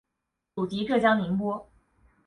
[0.55, 1.69] 祖籍浙江宁波。